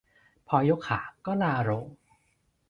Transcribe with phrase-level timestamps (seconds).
[0.47, 1.87] พอยกขาก็ลาโรง